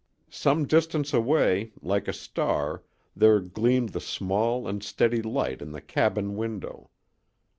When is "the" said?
3.89-4.01, 5.73-5.79